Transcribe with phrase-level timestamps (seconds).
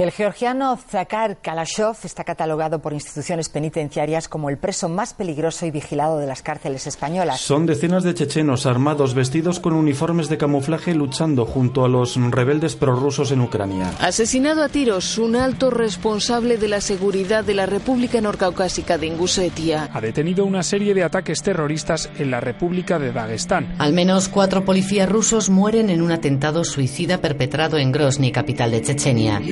[0.00, 5.70] El georgiano Zakar Kalashov está catalogado por instituciones penitenciarias como el preso más peligroso y
[5.70, 7.38] vigilado de las cárceles españolas.
[7.38, 12.76] Son decenas de chechenos armados vestidos con uniformes de camuflaje luchando junto a los rebeldes
[12.76, 13.92] prorrusos en Ucrania.
[14.00, 19.90] Asesinado a tiros un alto responsable de la seguridad de la República Norcaucásica de Ingusetia.
[19.92, 23.74] Ha detenido una serie de ataques terroristas en la República de Dagestán.
[23.76, 28.80] Al menos cuatro policías rusos mueren en un atentado suicida perpetrado en Grozny, capital de
[28.80, 29.42] Chechenia.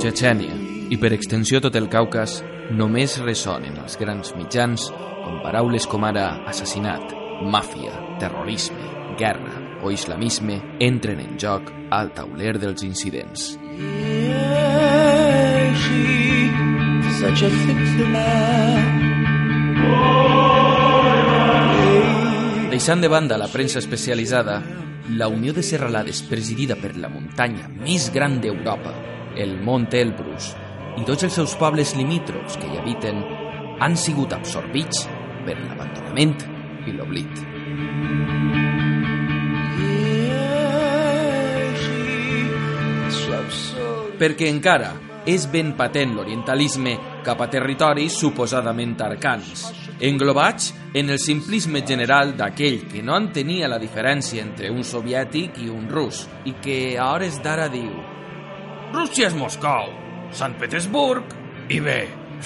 [0.00, 0.54] Chechènia
[0.90, 2.38] i per extensió tot el Caucas
[2.72, 4.88] només ressonen els grans mitjans
[5.24, 8.88] com paraules com ara assassinat, màfia, terrorisme,
[9.20, 9.52] guerra
[9.84, 13.52] o islamisme entren en joc al tauler dels incidents.
[22.70, 24.62] Deixant de banda la premsa especialitzada,
[25.10, 28.94] la Unió de Serralades presidida per la muntanya més gran d'Europa,
[29.36, 30.54] el Mont Elbrus,
[30.96, 33.20] i tots els seus pobles limítrofs que hi habiten
[33.84, 35.04] han sigut absorbits
[35.44, 36.38] per l'abandonament
[36.88, 37.44] i l'oblit.
[44.20, 44.94] Perquè encara
[45.28, 49.66] és ben patent l'orientalisme cap a territoris suposadament arcans,
[50.00, 55.68] englobats en el simplisme general d'aquell que no entenia la diferència entre un soviètic i
[55.68, 57.92] un rus i que a hores d'ara diu
[58.90, 59.92] Rússia és Moscou,
[60.34, 61.36] Sant Petersburg
[61.70, 62.00] i bé,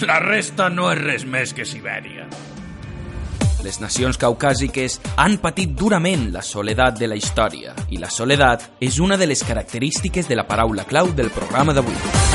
[0.05, 2.29] la resta no és res més que Sibèria.
[3.65, 9.01] Les nacions caucàsiques han patit durament la soledat de la història i la soledat és
[9.01, 12.34] una de les característiques de la paraula clau del programa d'avui.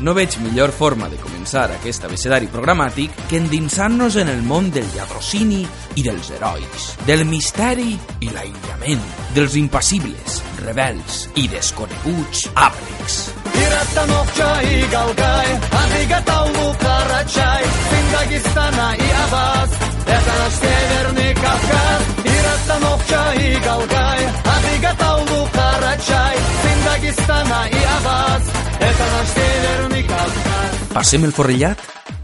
[0.00, 4.86] No veig millor forma de començar aquest abecedari programàtic que endinsar-nos en el món del
[4.94, 5.62] lladrocini
[5.96, 9.04] i dels herois, del misteri i l'aïllament,
[9.36, 13.20] dels impassibles, rebels i desconeguts àbrecs.
[13.54, 19.70] Ираттановча и Галгай, Адыгатаулу Карачай, сын Дагестана и Абаз,
[20.06, 22.07] это наш северный Кавказ.
[22.24, 24.22] Ираттановча и Галгай,
[24.54, 28.42] Адыгатаулу Карачай, сын Дагестана и Абаз,
[28.80, 30.72] это наш северный Кавказ.
[30.94, 31.78] Passem el forrellat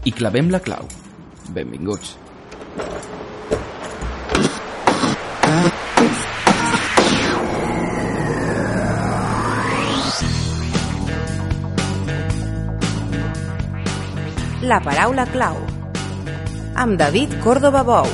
[0.07, 0.85] i clavem la clau.
[1.51, 2.17] Benvinguts.
[14.61, 15.57] La paraula clau.
[16.79, 18.07] Amb David Córdoba Bou.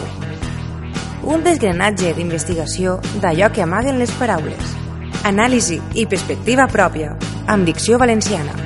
[1.23, 4.73] Un desgranatge d'investigació d'allò que amaguen les paraules.
[5.23, 7.13] Anàlisi i perspectiva pròpia,
[7.47, 8.57] amb dicció valenciana.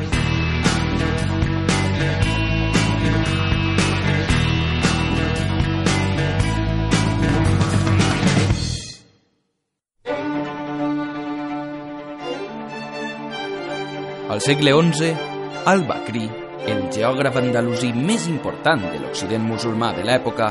[14.33, 15.13] Al segle XI,
[15.69, 16.25] Al-Bakri,
[16.73, 20.51] el geògraf andalusí més important de l'Occident musulmà de l'època,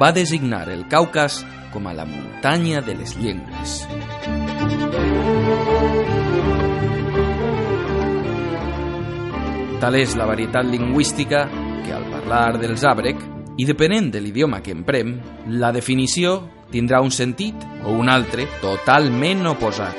[0.00, 3.82] va designar el Caucas com a la muntanya de les llengües.
[9.82, 11.44] Tal és la varietat lingüística
[11.84, 13.20] que al parlar dels àbrec,
[13.56, 15.18] i depenent de l'idioma que emprem,
[15.60, 16.40] la definició
[16.72, 19.98] tindrà un sentit o un altre totalment oposat.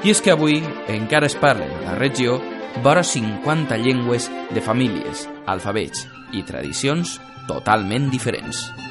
[0.00, 2.38] I és que avui encara es parlen a la regió
[2.84, 7.18] vora 50 llengües de famílies, alfabets i tradicions
[7.50, 8.89] totalment diferents.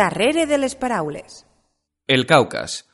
[0.00, 1.42] Darrere de les paraules.
[2.08, 2.86] El Caucas,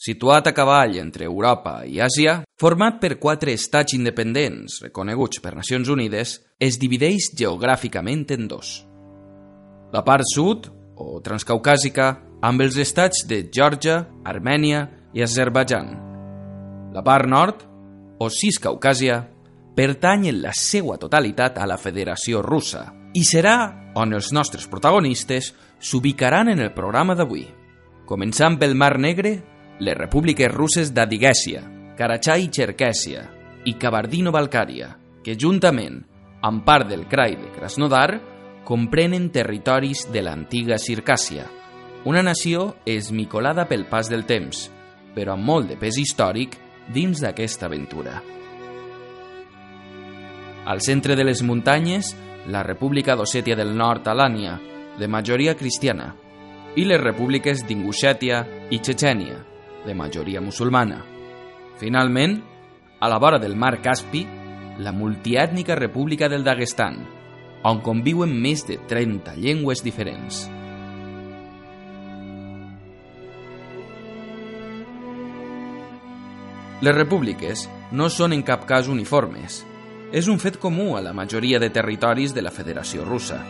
[0.00, 5.90] situat a cavall entre Europa i Àsia, format per quatre estats independents reconeguts per Nacions
[5.92, 8.70] Unides, es divideix geogràficament en dos.
[9.92, 12.08] La part sud, o transcaucàsica,
[12.40, 15.92] amb els estats de Geòrgia, Armènia i Azerbaidjan.
[16.96, 17.60] La part nord,
[18.24, 19.20] o Ciscaucàsia,
[19.76, 23.58] pertany en la seva totalitat a la Federació Russa i serà
[24.00, 27.46] on els nostres protagonistes s'ubicaran en el programa d'avui.
[28.08, 29.36] Començant pel Mar Negre,
[29.80, 31.62] les repúbliques russes d'Adigèsia,
[31.98, 33.24] Karachay i Cherkèsia
[33.66, 36.00] i Kabardino-Balcària, que juntament
[36.42, 38.20] amb part del Krai de Krasnodar,
[38.64, 41.46] comprenen territoris de l'antiga Circàcia,
[42.04, 44.68] una nació esmicolada pel pas del temps,
[45.14, 46.54] però amb molt de pes històric
[46.94, 48.20] dins d'aquesta aventura.
[50.68, 52.14] Al centre de les muntanyes,
[52.48, 54.58] la República d'Ossètia del Nord Alània,
[54.98, 56.12] de majoria cristiana,
[56.76, 59.38] i les repúbliques d'Ingushetia i Chechènia,
[59.86, 61.00] de majoria musulmana.
[61.78, 62.40] Finalment,
[63.00, 64.26] a la vora del mar Caspi,
[64.78, 67.00] la multiètnica República del Daguestan,
[67.66, 70.46] on conviuen més de 30 llengües diferents.
[76.80, 79.64] Les repúbliques no són en cap cas uniformes.
[80.14, 83.42] És un fet comú a la majoria de territoris de la Federació Russa.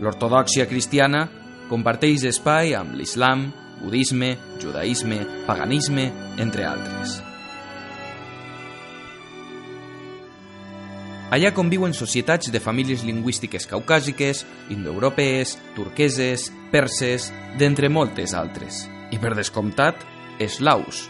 [0.00, 1.24] L'ortodòxia cristiana
[1.70, 3.48] comparteix espai amb l'islam,
[3.80, 6.10] budisme, judaïsme, paganisme,
[6.42, 7.16] entre altres.
[11.36, 18.84] Allà conviuen societats de famílies lingüístiques caucàsiques, indoeuropees, turqueses, perses, d'entre moltes altres.
[19.10, 20.06] I per descomptat,
[20.38, 21.08] eslaus,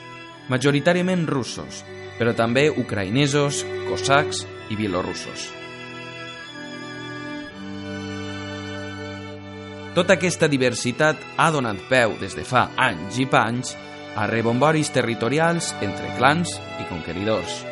[0.48, 1.84] majoritàriament russos,
[2.16, 3.60] però també ucraïnesos,
[3.90, 5.65] cosacs i bielorussos.
[9.96, 13.70] Tota aquesta diversitat ha donat peu des de fa anys i panys
[14.12, 16.52] a rebomboris territorials entre clans
[16.82, 17.62] i conqueridors,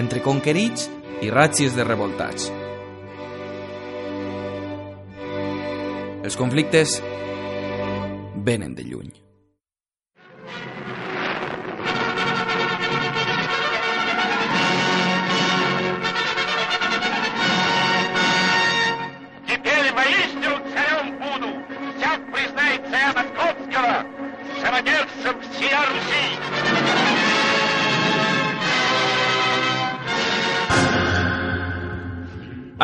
[0.00, 0.86] entre conquerits
[1.20, 2.48] i ràtzies de revoltats.
[6.24, 6.96] Els conflictes
[8.48, 9.23] venen de lluny.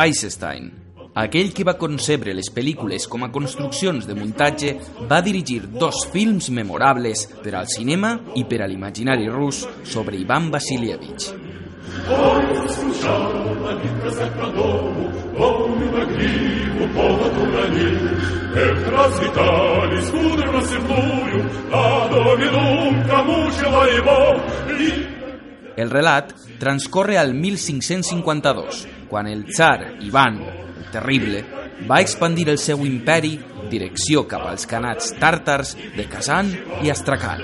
[0.01, 0.71] Eisenstein,
[1.13, 4.71] aquell que va concebre les pel·lícules com a construccions de muntatge,
[5.09, 10.49] va dirigir dos films memorables per al cinema i per a l'imaginari rus sobre Ivan
[10.49, 11.29] Vasilievich.
[25.81, 30.39] El relat transcorre al 1552, quan el tsar Ivan,
[30.79, 31.43] el terrible,
[31.83, 33.33] va expandir el seu imperi
[33.67, 37.43] direcció cap als canats tàrtars de Kazan i Astrakhan.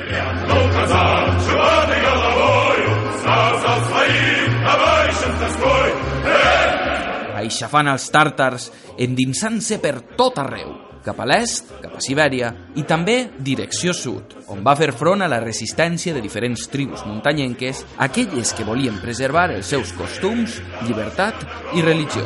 [7.43, 8.71] Aixafant els tàrtars,
[9.03, 14.62] endinsant-se per tot arreu, cap a l'est, cap a Sibèria, i també direcció sud, on
[14.62, 19.66] va fer front a la resistència de diferents tribus muntanyenques, aquelles que volien preservar els
[19.66, 21.42] seus costums, llibertat
[21.74, 22.22] i religió.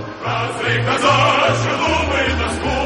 [0.61, 2.77] приказал, шелупы и тоску,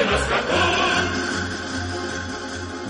[0.00, 0.61] это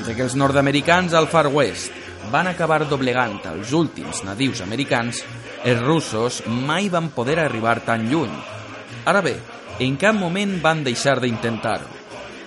[0.03, 1.93] mentre que els nord-americans al Far West
[2.27, 5.21] van acabar doblegant als últims nadius americans,
[5.63, 8.33] els russos mai van poder arribar tan lluny.
[9.07, 9.37] Ara bé,
[9.79, 11.87] en cap moment van deixar d'intentar-ho.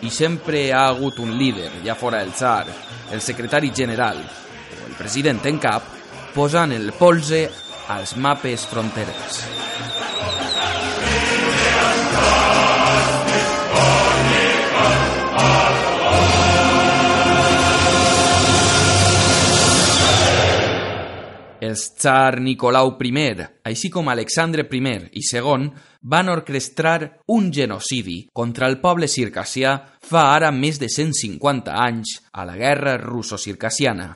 [0.04, 2.66] I sempre ha hagut un líder, ja fora el tsar,
[3.08, 5.88] el secretari general o el president en cap,
[6.36, 7.46] posant el polze
[7.88, 9.46] als mapes fronterers.
[21.66, 23.22] Els tsar Nicolau I,
[23.66, 24.80] així com Alexandre I
[25.18, 25.70] i II,
[26.02, 32.44] van orquestrar un genocidi contra el poble circassià fa ara més de 150 anys a
[32.44, 34.14] la guerra russo-circassiana.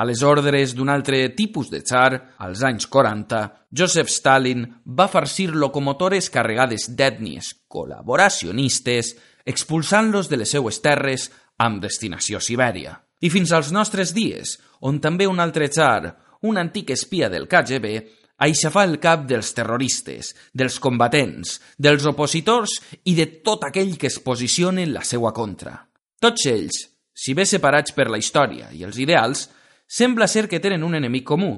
[0.00, 5.50] A les ordres d'un altre tipus de tsar, als anys 40, Joseph Stalin va farcir
[5.52, 9.12] locomotores carregades d'ètnies col·laboracionistes,
[9.44, 12.96] expulsant-los de les seues terres amb destinació a Sibèria.
[13.20, 17.92] I fins als nostres dies, on també un altre tsar, un antic espia del KGB,
[18.40, 24.18] aixafar el cap dels terroristes, dels combatents, dels opositors i de tot aquell que es
[24.24, 25.74] posicione en la seua contra.
[26.20, 26.78] Tots ells,
[27.12, 29.48] si bé separats per la història i els ideals,
[29.84, 31.52] sembla ser que tenen un enemic comú.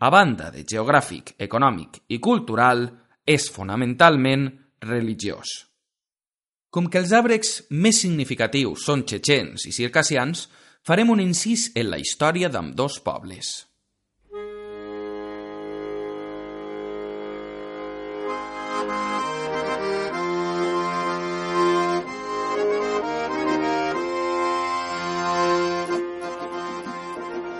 [0.00, 2.86] A banda de geogràfic, econòmic i cultural,
[3.24, 4.48] és fonamentalment
[4.84, 5.70] religiós.
[6.70, 10.46] Com que els àbrecs més significatius són txetxens i circassians,
[10.86, 13.69] farem un incís en la història d'ambdós pobles.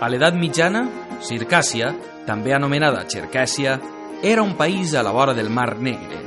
[0.01, 0.79] A l'edat mitjana,
[1.21, 1.91] Circàcia,
[2.25, 3.75] també anomenada Xercàcia,
[4.25, 6.17] era un país a la vora del Mar Negre,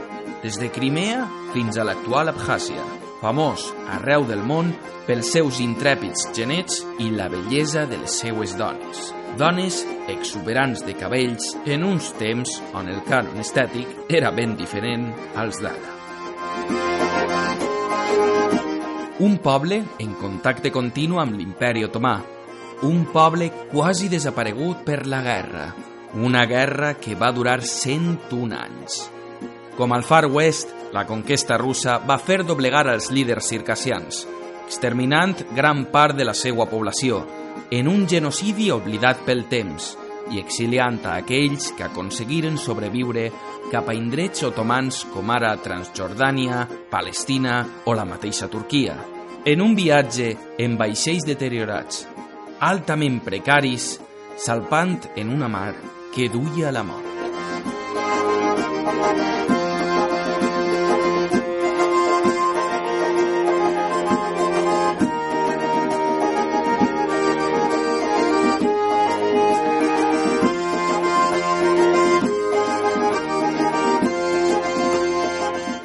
[0.45, 2.85] des de Crimea fins a l'actual Abkhàzia,
[3.19, 3.65] famós
[3.97, 4.71] arreu del món
[5.09, 9.09] pels seus intrèpids genets i la bellesa de les seues dones.
[9.43, 15.59] Dones exuberants de cabells en uns temps on el cànon estètic era ben diferent als
[15.65, 15.91] d'ara.
[19.27, 22.21] Un poble en contacte continu amb l'imperi otomà,
[22.83, 25.75] un poble quasi desaparegut per la guerra,
[26.15, 29.11] una guerra que va durar 101 anys.
[29.77, 34.25] Com al Far West, la conquesta russa va fer doblegar als líders circassians,
[34.67, 37.25] exterminant gran part de la seva població,
[37.71, 39.95] en un genocidi oblidat pel temps
[40.33, 43.27] i exiliant a aquells que aconseguiren sobreviure
[43.73, 48.97] cap a indrets otomans com ara Transjordània, Palestina o la mateixa Turquia.
[49.45, 52.07] En un viatge en vaixells deteriorats,
[52.65, 53.99] altament precaris,
[54.41, 55.75] salpant en una mar
[56.15, 57.11] que duia a la mort.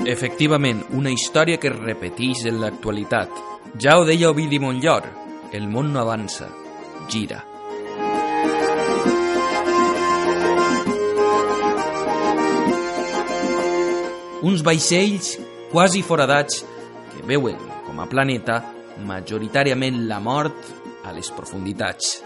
[0.09, 3.29] Efectivament, una història que es repeteix en l'actualitat.
[3.79, 5.05] Ja ho deia Ovidi Montllor,
[5.53, 6.47] el món no avança,
[7.09, 7.43] gira.
[14.39, 15.33] Uns vaixells
[15.71, 16.61] quasi foradats
[17.11, 18.61] que veuen com a planeta
[19.03, 20.69] majoritàriament la mort
[21.03, 22.19] a les profunditats.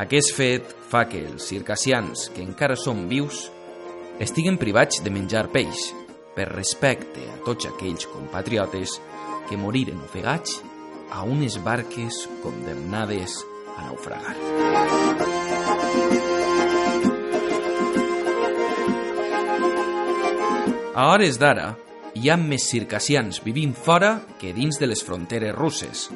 [0.00, 3.44] Aquest fet fa que els circassians que encara són vius
[4.24, 5.90] estiguen privats de menjar peix
[6.34, 8.98] per respecte a tots aquells compatriotes
[9.48, 10.60] que moriren ofegats
[11.12, 13.36] a unes barques condemnades
[13.76, 14.34] a naufragar.
[20.94, 21.72] A hores d'ara,
[22.14, 26.06] hi ha més circassians vivint fora que dins de les fronteres russes,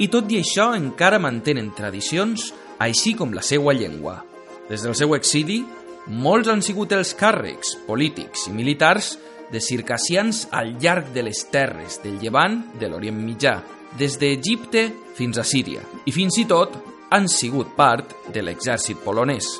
[0.00, 2.48] i tot i això encara mantenen tradicions
[2.80, 4.22] així com la seva llengua.
[4.70, 5.60] Des del seu exili,
[6.08, 9.12] molts han sigut els càrrecs polítics i militars
[9.52, 13.58] de circassians al llarg de les terres del Llevant de l'Orient Mitjà,
[14.00, 16.78] des d'Egipte fins a Síria, i fins i tot
[17.12, 19.58] han sigut part de l'exèrcit polonès.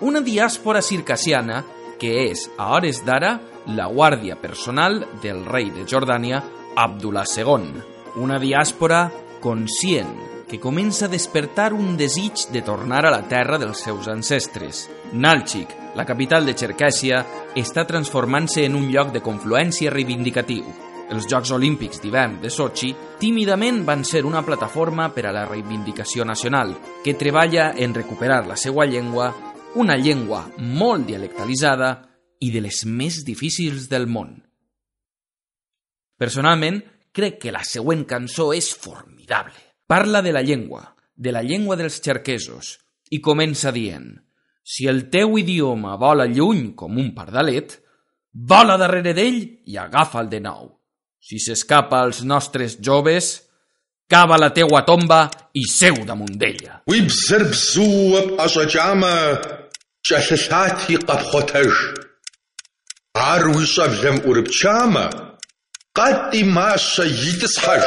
[0.00, 1.60] Una diàspora circassiana
[2.00, 3.36] que és, a hores d'ara,
[3.76, 6.42] la guàrdia personal del rei de Jordània,
[6.76, 7.84] Abdullah II.
[8.20, 9.06] Una diàspora
[9.44, 10.14] conscient
[10.48, 14.88] que comença a despertar un desig de tornar a la terra dels seus ancestres.
[15.12, 17.24] Nalchik, la capital de Cherkessia,
[17.56, 20.64] està transformant-se en un lloc de confluència reivindicatiu.
[21.14, 22.88] Els Jocs Olímpics d'hivern de Sochi
[23.20, 26.72] tímidament van ser una plataforma per a la reivindicació nacional,
[27.04, 29.28] que treballa en recuperar la seva llengua,
[29.78, 31.92] una llengua molt dialectalitzada
[32.42, 34.34] i de les més difícils del món.
[36.18, 36.82] Personalment,
[37.14, 39.54] crec que la següent cançó és formidable.
[39.86, 40.82] Parla de la llengua,
[41.14, 42.74] de la llengua dels xerquesos,
[43.14, 44.16] i comença dient
[44.64, 47.78] «Si el teu idioma vola lluny com un pardalet,
[48.34, 50.73] vola darrere d'ell i agafa'l de nou.
[51.23, 53.41] Si s'escapa als nostres joves,
[54.09, 56.81] cava la teua tomba i seu damunt d'ella».
[56.89, 59.15] Уи бзэр бзууэ пӀэщӀэкӀамэ,
[60.05, 61.73] кӀэлъылъати къэпхъуэтэж.
[63.31, 65.05] Ар уи щӀэблэм Ӏурыпчамэ,
[65.97, 67.85] къэтӀи мащэ итӀысхьэж.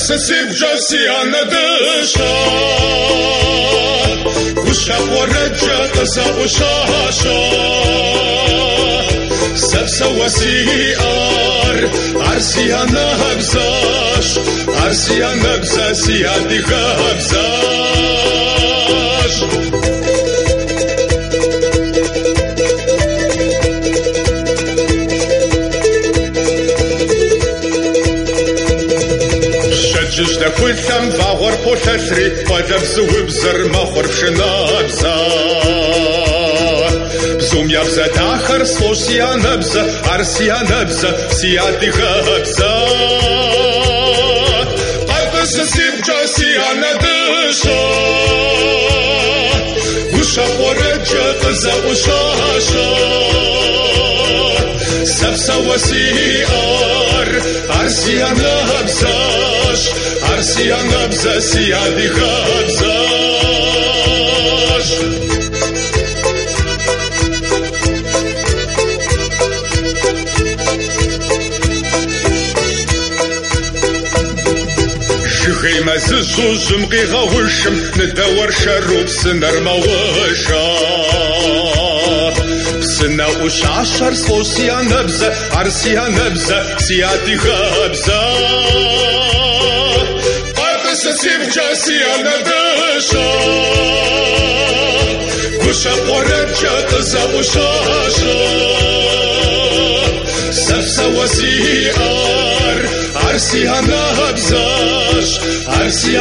[0.00, 2.30] سسیب جاسیان دشتار
[4.66, 7.50] وشب و رجا قزا و شاشا
[9.54, 11.90] سبسا و سیار
[12.32, 14.38] عرسیان هبزاش
[14.84, 17.60] عرسیان هبزا سیادی هبزاش
[30.19, 35.15] Жыж дэхулъэм вагъуэр полъэлъри къуалэбзу убзэр мэхъур пшынабзэ.
[37.39, 39.81] Бзум ябзэ дахэр слӏощ си анэбзэ,
[40.13, 42.73] ар си анэбзэ, си адыгэбзэ.
[45.09, 47.79] Къэпысысипкӏэ си анэдыщэ,
[50.17, 53.28] ущэхъуэрэджэ къызэӏущащэ.
[55.46, 57.26] savaşıyor
[57.82, 59.90] Arsiyan habzaş
[60.34, 63.00] Arsiyan habzas yadi habzaş
[75.26, 80.79] Şükheyme zı suzum gığa huşum Nıda var şarup sınar mağışa
[82.99, 88.21] سنر موشا بسنا وش عشر صوصي نبزة عرسي نبزة سياتي خبزة
[90.57, 93.29] قربس سيب جاسي ندشا
[95.67, 98.45] وشا قرب جاتزا وشاشا
[100.51, 102.79] سفسا وسيار
[103.15, 106.17] عرسي نبزاش عرسي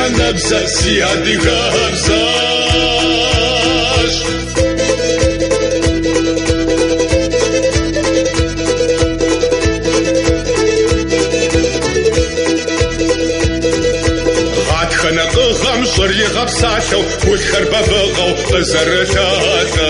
[16.08, 19.84] خنقغم شر يغبساشو والخربة بغو بزرشاتم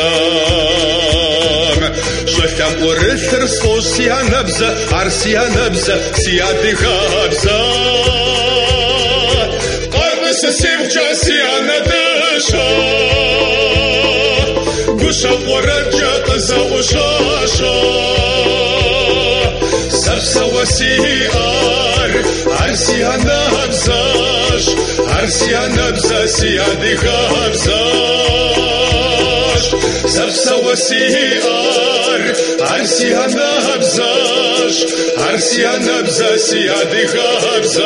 [2.27, 7.63] شلتم ورثر صوصيا نبزة عرسيا نبزة سيادي خبزة
[9.93, 12.69] قرب سسيب جاسيا ندشا
[15.07, 18.08] قشا ورجا قزا وشاشا
[20.19, 24.67] سبسا وسيار عرسيا نبزاش
[24.99, 27.75] عرسيا نبزة سيادي خبزاش
[30.07, 34.77] سبسا وسيار عرسيا نبزاش
[35.19, 37.85] عرسيا نبزة سيادي خبزاش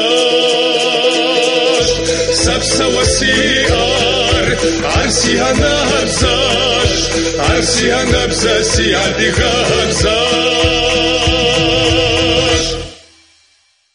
[2.33, 4.57] سبسا وسيار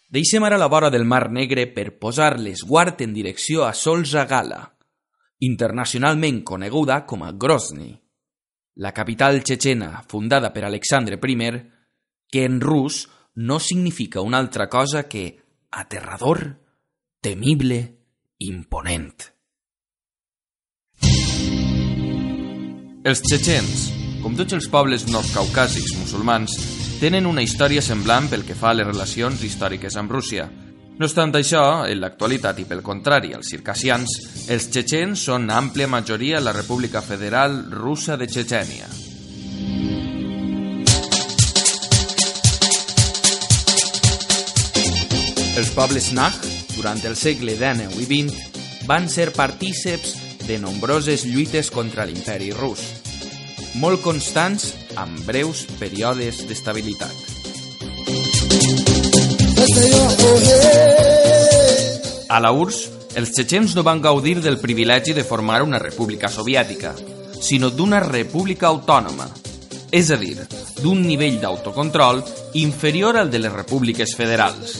[0.08, 4.62] Deixem ara la vora del Mar Negre per posar l'esguard en direcció a Solza Gala,
[5.44, 7.90] internacionalment coneguda com a Grozny,
[8.80, 11.50] la capital txetxena fundada per Alexandre I,
[12.30, 16.56] que en rus no significa una altra cosa que aterrador,
[17.20, 17.98] temible,
[18.38, 19.28] imponent.
[23.04, 26.54] Els txetxens, com tots els pobles nord-caucàsics musulmans,
[26.98, 30.48] tenen una història semblant pel que fa a les relacions històriques amb Rússia.
[30.98, 34.16] No obstant això, en l'actualitat i pel contrari als circassians,
[34.50, 38.90] els txetxens són àmplia majoria a la República Federal Russa de Txetxènia.
[45.58, 46.34] Els pobles Nag,
[46.76, 52.82] durant el segle XIX i XX, van ser partíceps de nombroses lluites contra l'imperi rus,
[53.78, 57.14] molt constants amb breus períodes d'estabilitat.
[62.28, 66.94] A la URSS, els txetxens no van gaudir del privilegi de formar una república soviètica,
[67.40, 69.28] sinó d'una república autònoma,
[69.94, 70.36] és a dir,
[70.82, 72.22] d'un nivell d'autocontrol
[72.58, 74.74] inferior al de les repúbliques federals.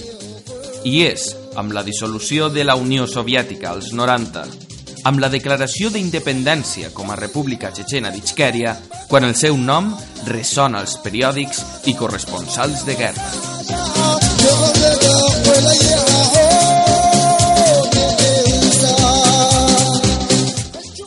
[0.85, 4.68] I és amb la dissolució de la Unió Soviètica als 90,
[5.05, 8.75] amb la declaració d'independència com a República Txetxena d'Ichkèria,
[9.09, 9.93] quan el seu nom
[10.27, 13.29] ressona als periòdics i corresponsals de guerra.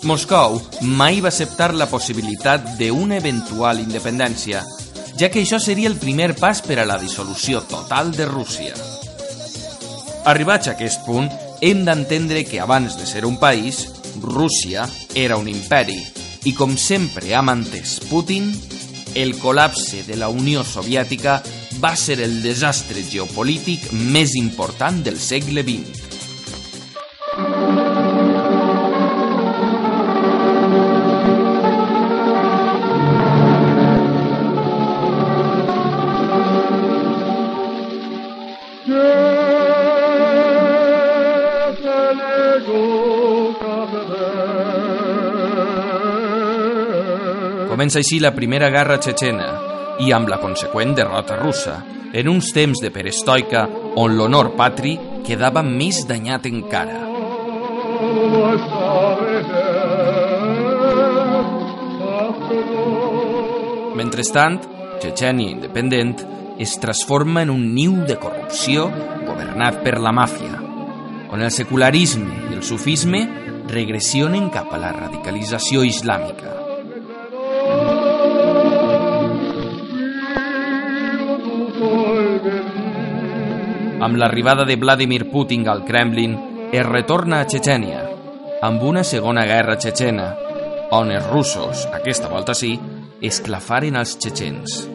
[0.04, 4.63] Moscou mai va acceptar la possibilitat d'una eventual independència,
[5.19, 8.73] ja que això seria el primer pas per a la dissolució total de Rússia.
[10.25, 11.30] Arribats a aquest punt,
[11.62, 13.86] hem d'entendre que abans de ser un país,
[14.21, 16.00] Rússia era un imperi
[16.50, 18.50] i com sempre ha mantès Putin,
[19.13, 21.38] el col·lapse de la Unió Soviètica
[21.84, 26.11] va ser el desastre geopolític més important del segle XX.
[47.82, 49.46] Comença així la Primera Guerra Txetxena
[50.06, 51.80] i amb la conseqüent derrota russa,
[52.13, 53.63] en uns temps de perestoica
[53.98, 54.91] on l'honor patri
[55.26, 57.00] quedava més danyat encara.
[63.98, 64.62] Mentrestant,
[65.02, 66.22] Txetxènia independent
[66.62, 68.91] es transforma en un niu de corrupció
[69.26, 70.54] governat per la màfia,
[71.34, 73.26] on el secularisme i el sufisme
[73.74, 76.61] regressionen cap a la radicalització islàmica.
[84.02, 86.34] Amb l'arribada de Vladimir Putin al Kremlin,
[86.74, 88.00] es retorna a Chechènia,
[88.66, 90.26] amb una segona guerra txetxena,
[90.98, 92.74] on els russos, aquesta volta sí,
[93.22, 94.90] esclafaren els txetxens.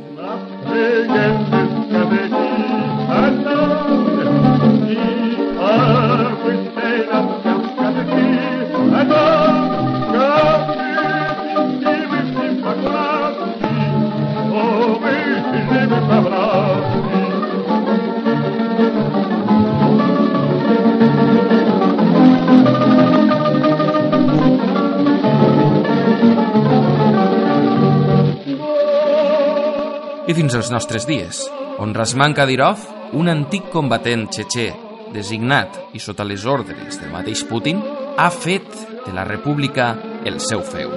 [30.57, 31.42] Als nostres dies,
[31.77, 32.81] on Rasman Kadyrov,
[33.12, 34.64] un antic combatent txetxè
[35.12, 37.83] designat i sota les ordres del mateix Putin,
[38.16, 38.64] ha fet
[39.05, 39.90] de la república
[40.25, 40.95] el seu feu.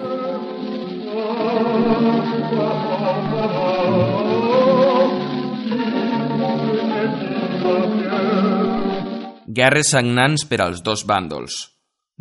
[9.59, 11.57] Guerres sagnants per als dos bàndols,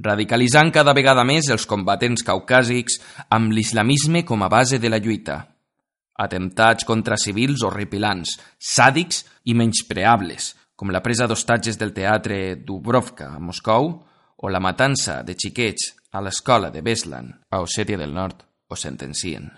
[0.03, 2.99] radicalitzant cada vegada més els combatents caucàsics
[3.31, 5.39] amb l'islamisme com a base de la lluita.
[6.19, 13.39] Atemptats contra civils horripilants, sàdics i menyspreables, com la presa d'hostatges del teatre Dubrovka a
[13.43, 13.93] Moscou
[14.39, 19.49] o la matança de xiquets a l'escola de Beslan a Ossètia del Nord, o sentencien.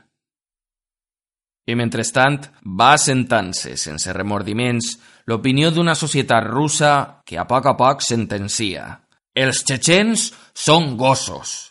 [1.66, 2.46] I mentrestant
[2.78, 4.94] va assentant-se sense remordiments
[5.30, 6.92] l'opinió d'una societat russa
[7.26, 8.86] que a poc a poc sentencia.
[9.34, 11.70] Els txetxens són gossos,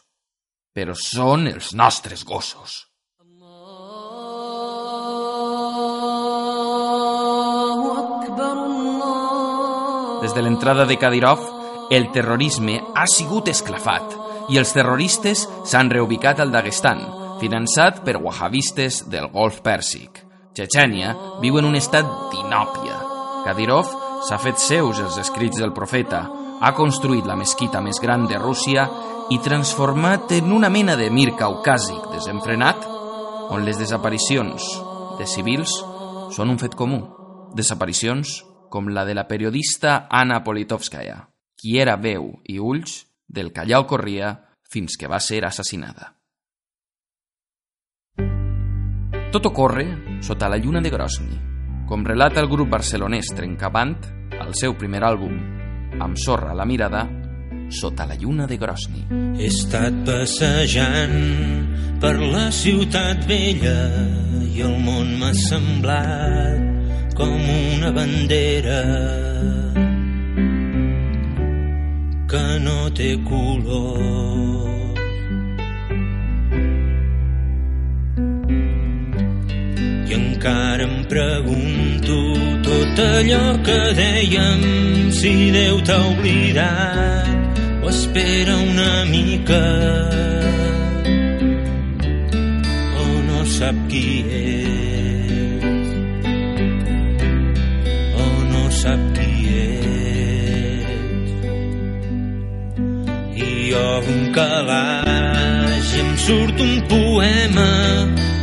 [0.76, 2.89] però són els nostres gossos.
[10.22, 11.40] Des de l'entrada de Kadyrov,
[11.90, 14.16] el terrorisme ha sigut esclafat
[14.50, 17.02] i els terroristes s'han reubicat al Daguestan,
[17.40, 20.26] finançat per wahhabistes del Golf Pèrsic.
[20.54, 22.98] Txetxènia viu en un estat d'inòpia.
[23.46, 23.94] Kadyrov
[24.28, 26.26] s'ha fet seus els escrits del profeta,
[26.60, 28.90] ha construït la mesquita més gran de Rússia
[29.32, 32.84] i transformat en una mena de mir caucàsic desenfrenat,
[33.50, 34.68] on les desaparicions
[35.18, 35.80] de civils
[36.36, 37.00] són un fet comú.
[37.56, 41.18] Desaparicions com la de la periodista Anna Politovskaya,
[41.60, 44.32] qui era veu i ulls del que allà ocorria
[44.70, 46.14] fins que va ser assassinada.
[49.30, 49.86] Tot ocorre
[50.26, 51.36] sota la lluna de Grosny,
[51.90, 53.98] com relata el grup barcelonès Trencabant
[54.40, 55.36] al seu primer àlbum,
[56.02, 57.04] amb sorra a la mirada,
[57.70, 59.06] sota la lluna de Grosny.
[59.38, 63.78] He estat passejant per la ciutat vella
[64.50, 66.69] i el món m'ha semblat
[67.20, 67.40] com
[67.76, 68.80] una bandera
[72.32, 74.94] que no té color.
[80.10, 82.20] I encara em pregunto
[82.70, 84.64] tot allò que dèiem,
[85.20, 89.66] si Déu t'ha oblidat o espera una mica
[93.04, 94.08] o no sap qui
[94.44, 94.49] és
[103.70, 107.70] jo un calaix em surt un poema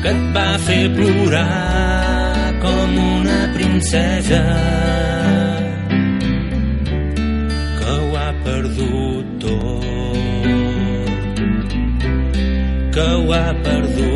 [0.02, 4.42] que et va fer plorar com una princesa.
[7.78, 11.42] Que ho ha perdut tot.
[12.94, 14.15] Que ho ha perdut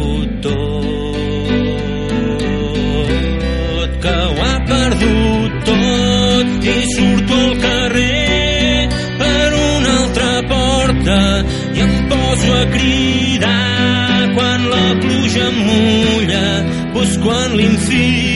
[12.75, 16.47] cridar quan la pluja em mulla
[16.95, 18.31] busco en l'infinit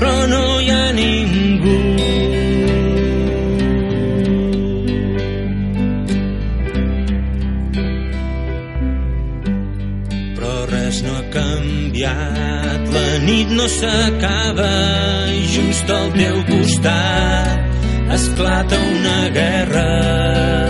[0.00, 1.76] però no hi ha ningú.
[10.36, 14.72] Però res no ha canviat la nit no s'acaba
[15.54, 17.39] just al teu costat
[18.20, 20.69] esclata una guerra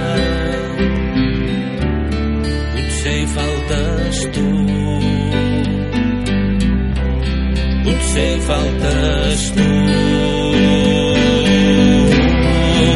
[8.51, 9.69] faltes tu.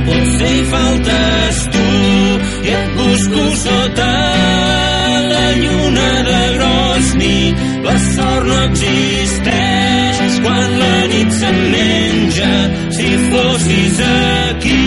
[0.07, 1.85] Potser hi faltes tu
[2.67, 4.11] i et busco sota
[5.31, 7.39] la lluna de Grosny.
[7.87, 12.53] La sort no existeix quan la nit se'n menja.
[12.97, 14.84] Si fossis aquí,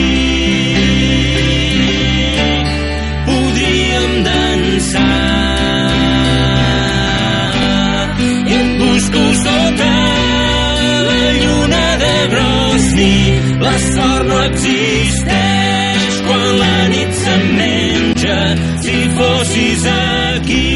[19.59, 20.71] fossis aquí,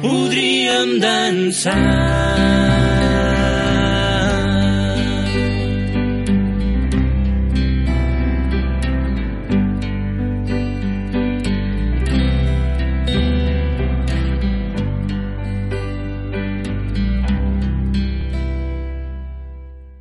[0.00, 1.74] podríem dansar.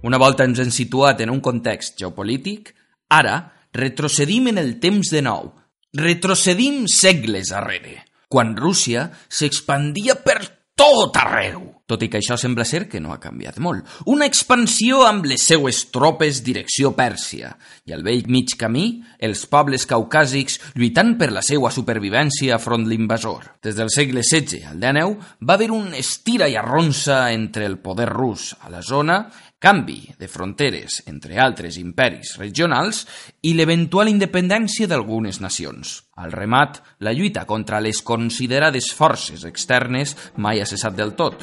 [0.05, 2.75] Una volta ens hem situat en un context geopolític,
[3.09, 5.51] ara retrocedim en el temps de nou.
[5.95, 10.41] Retrocedim segles arrere, quan Rússia s'expandia per
[10.75, 11.71] tot arreu.
[11.85, 13.85] Tot i que això sembla ser que no ha canviat molt.
[14.11, 17.53] Una expansió amb les seues tropes direcció Pèrsia
[17.85, 18.87] i al vell mig camí
[19.23, 23.53] els pobles caucàsics lluitant per la seua supervivència front l'invasor.
[23.63, 28.09] Des del segle XVI al XIX va haver un estira i arronsa entre el poder
[28.09, 29.21] rus a la zona
[29.65, 32.99] canvi de fronteres entre altres imperis regionals
[33.41, 36.03] i l'eventual independència d'algunes nacions.
[36.21, 41.41] Al remat, la lluita contra les considerades forces externes mai ha cessat del tot.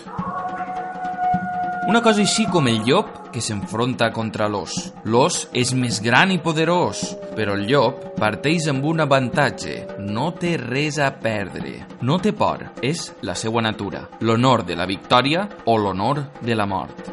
[1.91, 4.77] Una cosa així com el llop que s'enfronta contra l'os.
[5.03, 7.03] L'os és més gran i poderós,
[7.35, 9.99] però el llop parteix amb un avantatge.
[9.99, 11.81] No té res a perdre.
[12.07, 12.69] No té por.
[12.87, 14.07] És la seva natura.
[14.23, 17.11] L'honor de la victòria o l'honor de la mort.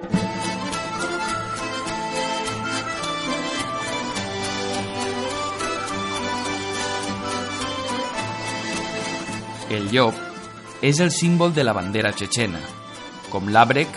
[9.70, 10.18] El llop
[10.82, 12.62] és el símbol de la bandera txetxena,
[13.30, 13.92] com l'àbrec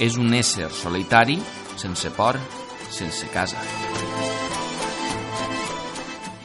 [0.00, 1.36] és un ésser solitari,
[1.76, 2.38] sense por,
[2.88, 3.60] sense casa.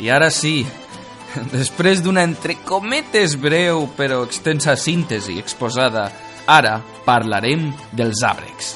[0.03, 0.65] I ara sí,
[1.55, 6.09] després d'una entre cometes breu però extensa síntesi exposada,
[6.43, 8.75] ara parlarem dels àbrecs.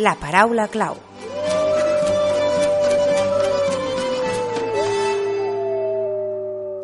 [0.00, 1.09] La paraula clau.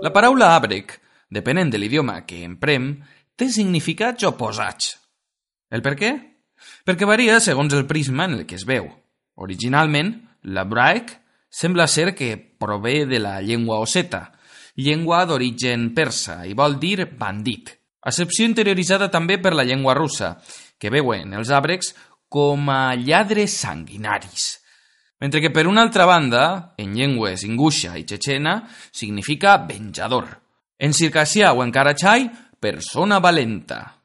[0.06, 0.92] La paraula àbrec,
[1.34, 2.92] depenent de l'idioma que emprem,
[3.34, 4.92] té significats oposats.
[5.74, 6.10] El per què?
[6.86, 8.86] Perquè varia segons el prisma en el que es veu.
[9.42, 10.12] Originalment,
[10.46, 11.10] l'hebraic
[11.50, 14.28] sembla ser que prové de la llengua osseta,
[14.78, 17.74] llengua d'origen persa i vol dir bandit.
[18.06, 20.36] Accepció interioritzada també per la llengua russa,
[20.78, 21.96] que veuen els àbrecs
[22.30, 24.52] com a lladres sanguinaris,
[25.20, 30.28] mentre que per una altra banda, en llengües ingusha i txetxena, significa venjador.
[30.78, 32.28] En circassià o en karachai,
[32.60, 33.96] persona valenta.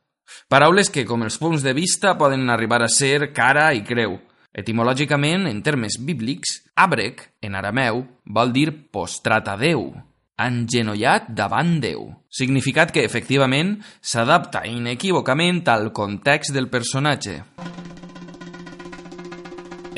[0.52, 4.18] Paraules que, com els punts de vista, poden arribar a ser cara i creu.
[4.52, 9.94] Etimològicament, en termes bíblics, àbrec, en arameu, vol dir postrat a Déu,
[10.42, 12.10] engenollat davant Déu.
[12.32, 17.40] Significat que, efectivament, s'adapta inequívocament al context del personatge.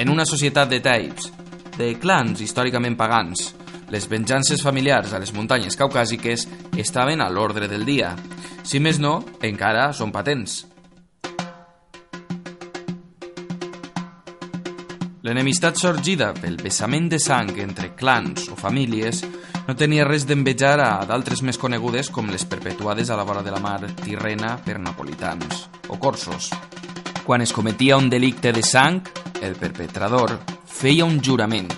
[0.04, 1.30] En una societat de taipes,
[1.78, 3.54] de clans històricament pagans,
[3.88, 6.44] les venjances familiars a les muntanyes caucàsiques
[6.76, 8.10] estaven a l'ordre del dia.
[8.68, 10.58] Si més no, encara són patents.
[15.24, 19.24] L'enemistat sorgida pel vessament de sang entre clans o famílies
[19.70, 23.56] no tenia res d'envejar a d'altres més conegudes com les perpetuades a la vora de
[23.56, 26.52] la mar Tirrena per napolitans o corsos.
[27.24, 28.98] Quan es cometia un delicte de sang,
[29.42, 30.34] el perpetrador
[30.68, 31.70] feia un jurament,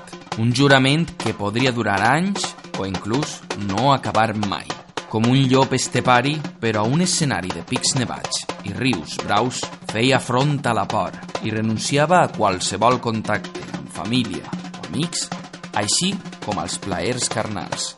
[0.41, 2.47] un jurament que podria durar anys
[2.79, 4.65] o inclús no acabar mai.
[5.05, 10.17] Com un llop estepari, però a un escenari de pics nevats i rius braus, feia
[10.19, 11.13] front a la por
[11.45, 15.29] i renunciava a qualsevol contacte amb família o amics,
[15.77, 17.93] així com als plaers carnals.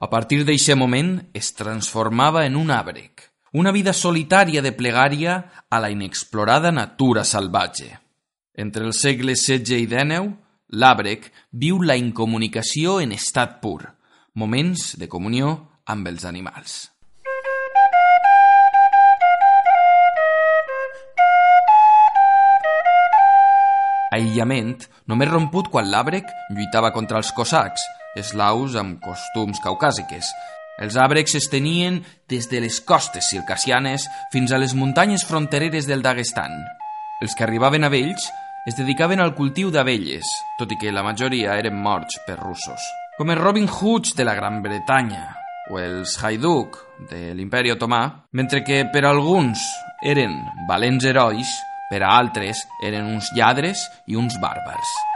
[0.00, 5.34] A partir d'eixe moment es transformava en un àbrec, una vida solitària de plegària
[5.68, 7.98] a la inexplorada natura salvatge.
[8.56, 10.30] Entre els segles XVI i XIX,
[10.72, 13.92] l'àbrec viu la incomunicació en estat pur,
[14.32, 15.52] moments de comunió
[15.84, 16.80] amb els animals.
[24.16, 24.78] Aïllament
[25.12, 26.24] només romput quan l'àbrec
[26.56, 27.84] lluitava contra els cosacs,
[28.16, 30.30] eslaus amb costums caucàsiques.
[30.80, 32.00] Els àbrecs es tenien
[32.32, 36.54] des de les costes circassianes fins a les muntanyes frontereres del Daguestan.
[37.20, 38.30] Els que arribaven a vells
[38.66, 40.24] es dedicaven al cultiu d'abelles,
[40.58, 42.80] tot i que la majoria eren morts per russos.
[43.18, 45.26] Com els Robin Hoods de la Gran Bretanya
[45.70, 46.78] o els Haiduk
[47.10, 49.60] de l'imperi otomà, mentre que per alguns
[50.00, 51.52] eren valents herois,
[51.90, 55.09] per a altres eren uns lladres i uns bàrbars.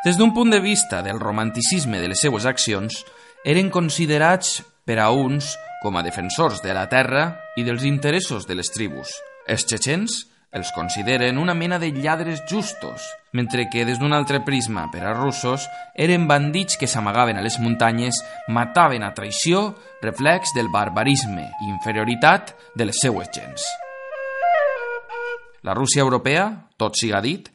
[0.00, 3.02] Des d'un punt de vista del romanticisme de les seues accions,
[3.44, 7.26] eren considerats per a uns com a defensors de la terra
[7.60, 9.12] i dels interessos de les tribus.
[9.44, 10.22] Els txetxens
[10.56, 13.04] els consideren una mena de lladres justos,
[13.36, 17.60] mentre que des d'un altre prisma per a russos eren bandits que s'amagaven a les
[17.60, 23.68] muntanyes, mataven a traïció, reflex del barbarisme i inferioritat de les seues gens.
[25.60, 26.48] La Rússia europea,
[26.80, 27.52] tot siga dit,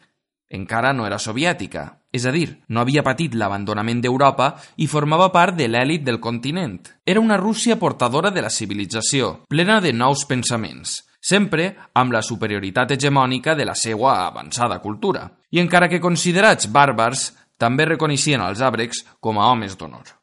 [0.56, 5.58] encara no era soviètica, és a dir, no havia patit l'abandonament d'Europa i formava part
[5.58, 6.80] de l'èlit del continent.
[7.04, 12.96] Era una Rússia portadora de la civilització, plena de nous pensaments, sempre amb la superioritat
[12.96, 15.28] hegemònica de la seva avançada cultura.
[15.52, 20.16] I encara que considerats bàrbars, també reconeixien els àbrecs com a homes d'honor.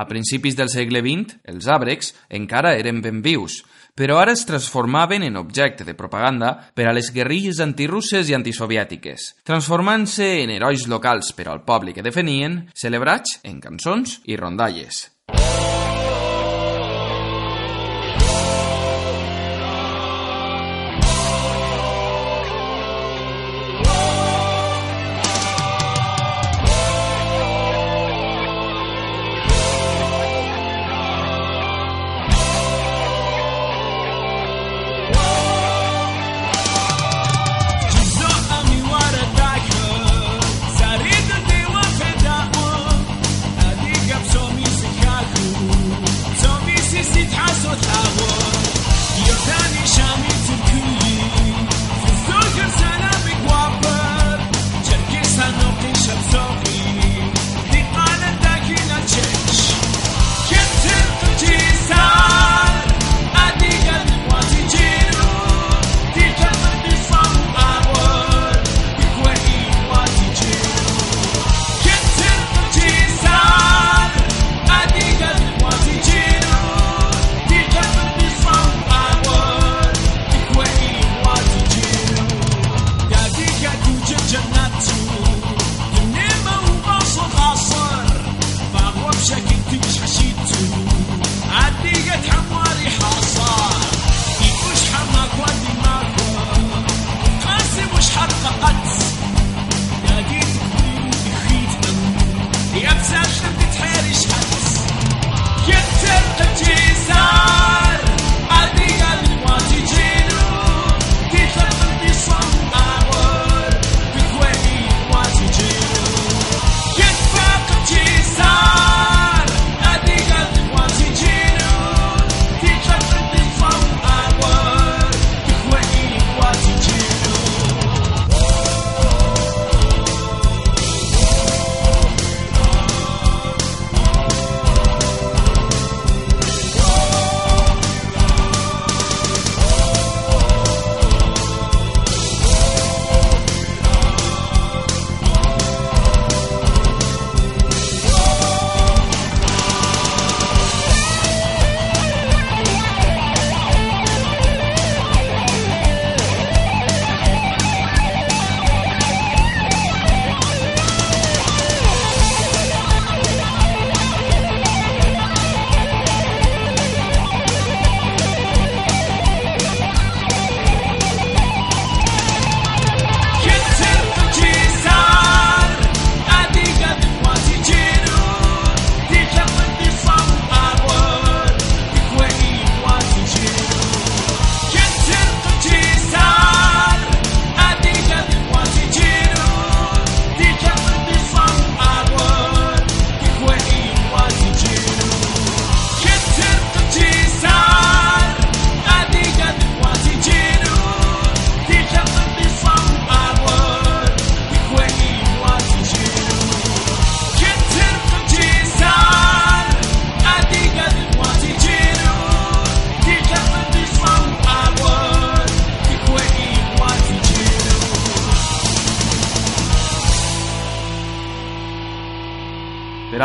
[0.00, 3.60] A principis del segle XX, els àbrecs encara eren ben vius,
[3.94, 9.30] però ara es transformaven en objecte de propaganda per a les guerrilles antirusses i antisoviètiques,
[9.44, 15.08] transformant-se en herois locals per al poble que defenien, celebrats en cançons i rondalles.
[15.30, 15.69] Per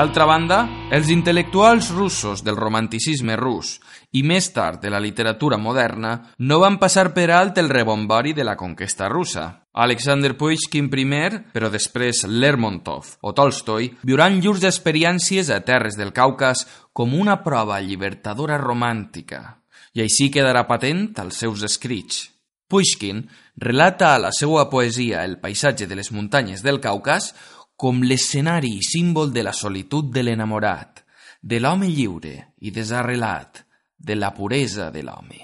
[0.06, 0.60] altra banda,
[0.94, 3.80] els intel·lectuals russos del romanticisme rus
[4.14, 6.12] i més tard de la literatura moderna
[6.46, 9.48] no van passar per alt el rebombori de la conquesta russa.
[9.74, 16.68] Alexander Puishkin primer, però després Lermontov o Tolstoi, viuran llurs experiències a terres del Caucas
[16.94, 19.42] com una prova llibertadora romàntica,
[19.98, 22.28] i així quedarà patent als seus escrits.
[22.70, 23.20] Puishkin
[23.58, 27.34] relata a la seva poesia el paisatge de les muntanyes del Caucas
[27.76, 31.04] com l'escenari i símbol de la solitud de l'enamorat,
[31.42, 33.66] de l'home lliure i desarrelat,
[33.98, 35.42] de la puresa de l'home.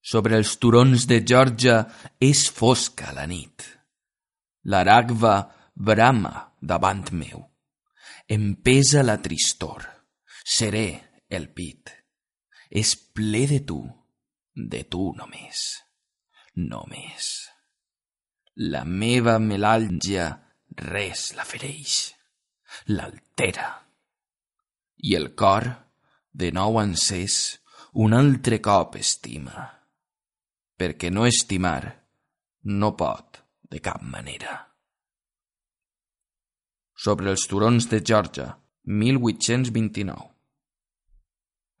[0.00, 1.84] Sobre els turons de Georgia
[2.18, 3.66] és fosca la nit.
[4.64, 5.36] L'Aragva
[5.74, 7.44] brama davant meu.
[8.28, 9.86] Em pesa la tristor.
[10.44, 10.88] Seré
[11.28, 11.92] el pit.
[12.70, 13.80] És ple de tu,
[14.54, 15.64] de tu només.
[16.56, 17.30] Només.
[18.60, 20.26] La meva melàlgia
[20.76, 21.94] res la fereix,
[22.92, 23.70] l'altera.
[25.00, 25.64] I el cor,
[26.36, 27.36] de nou encès,
[28.04, 29.64] un altre cop estima,
[30.76, 31.88] perquè no estimar
[32.76, 33.40] no pot
[33.72, 34.58] de cap manera.
[36.92, 38.50] Sobre els turons de Georgia,
[38.84, 40.28] 1829.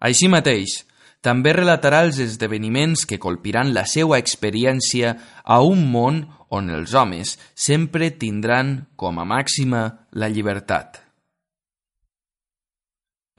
[0.00, 0.80] Així mateix,
[1.20, 5.12] també relatarà els esdeveniments que colpiran la seva experiència
[5.44, 9.84] a un món on els homes sempre tindran com a màxima
[10.16, 10.98] la llibertat.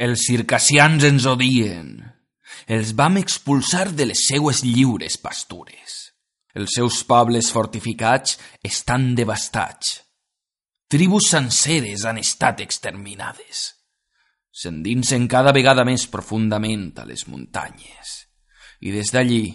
[0.02, 1.92] Els circassians ens odien.
[2.68, 5.98] Els vam expulsar de les seues lliures pastures.
[6.54, 10.02] Els seus pobles fortificats estan devastats.
[10.92, 13.81] Tribus senceres han estat exterminades.
[14.52, 18.18] S'endinsen cada vegada més profundament a les muntanyes
[18.82, 19.46] i des d'allí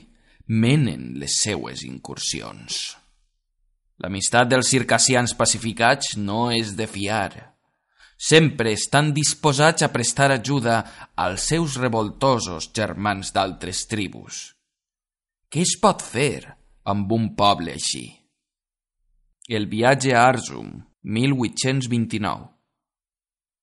[0.46, 2.96] menen les seues incursions.
[4.00, 7.56] L'amistat dels circassians pacificats no és de fiar.
[8.16, 10.78] Sempre estan disposats a prestar ajuda
[11.14, 14.54] als seus revoltosos germans d'altres tribus.
[15.52, 16.56] Què es pot fer
[16.88, 18.06] amb un poble així?
[19.48, 20.72] El viatge a Arzum,
[21.04, 22.48] 1829.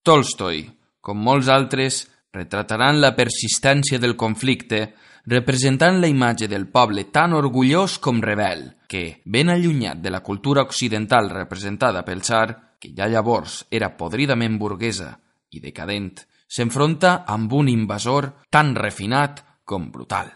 [0.04, 0.64] Tolstoi,
[1.04, 4.86] com molts altres, retrataran la persistència del conflicte
[5.26, 10.64] representant la imatge del poble tan orgullós com rebel, que, ben allunyat de la cultura
[10.64, 15.12] occidental representada pel tsar, que ja llavors era podridament burguesa
[15.52, 16.16] i decadent,
[16.48, 20.32] s'enfronta amb un invasor tan refinat com brutal.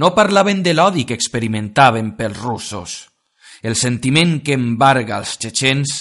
[0.00, 2.96] No parlaven de l'odi que experimentaven pels russos,
[3.62, 5.94] el sentiment que embarga els txetxens,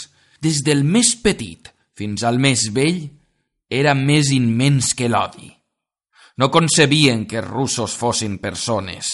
[0.44, 3.06] des del més petit fins al més vell,
[3.70, 5.50] era més immens que l'odi.
[6.38, 9.10] No concebien que els russos fossin persones,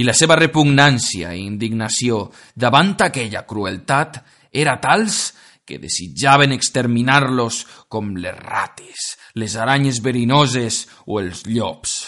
[0.00, 4.20] i la seva repugnància i indignació davant aquella crueltat
[4.52, 5.32] era tals
[5.68, 11.98] que desitjaven exterminar-los com les rates, les aranyes verinoses o els llops.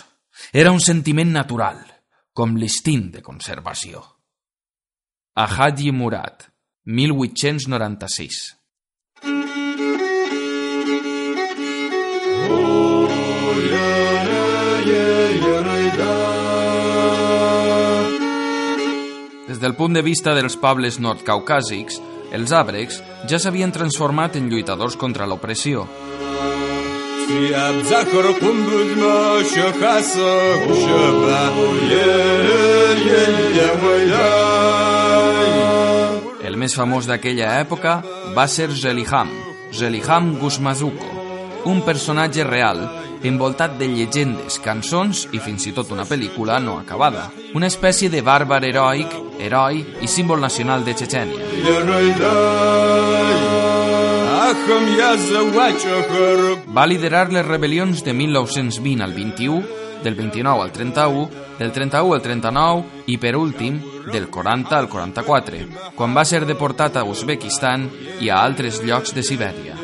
[0.52, 1.82] Era un sentiment natural,
[2.32, 4.00] com l'instint de conservació.
[5.36, 6.48] Ahadi Murad,
[6.86, 8.59] 1896
[19.50, 21.96] Des del punt de vista dels pobles nord-caucàsics,
[22.30, 25.88] els àbrecs ja s'havien transformat en lluitadors contra l'opressió.
[36.46, 37.98] El més famós d'aquella època
[38.38, 39.34] va ser Zeliham,
[39.74, 41.10] Zeliham Gusmazuko,
[41.66, 42.86] un personatge real
[43.28, 47.28] envoltat de llegendes, cançons i fins i tot una pel·lícula no acabada.
[47.54, 51.44] Una espècie de bàrbar heroic, heroi i símbol nacional de Chechenia.
[56.74, 59.62] Va liderar les rebel·lions de 1920 al 21,
[60.02, 65.92] del 29 al 31, del 31 al 39 i, per últim, del 40 al 44,
[65.94, 67.88] quan va ser deportat a Uzbekistan
[68.20, 69.76] i a altres llocs de Sibèria.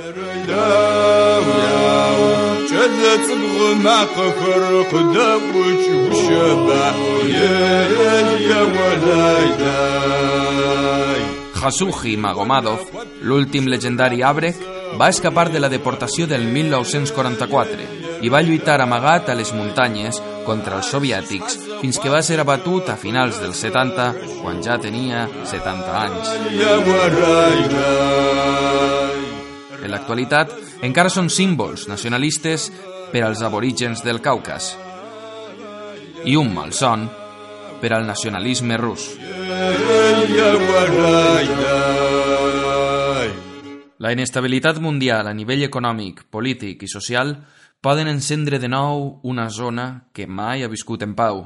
[11.67, 12.81] Hasuji Magomedov,
[13.27, 14.61] l'últim legendari àbrec,
[15.01, 20.79] va escapar de la deportació del 1944 i va lluitar amagat a les muntanyes contra
[20.79, 24.13] els soviètics fins que va ser abatut a finals dels 70
[24.43, 26.27] quan ja tenia 70 anys.
[29.87, 30.51] En l'actualitat,
[30.83, 32.73] encara són símbols nacionalistes
[33.13, 34.73] per als aborígens del Caucas
[36.27, 37.05] i un malson
[37.79, 39.13] per al nacionalisme rus.
[44.03, 47.37] La inestabilitat mundial a nivell econòmic, polític i social
[47.79, 51.45] poden encendre de nou una zona que mai ha viscut en pau.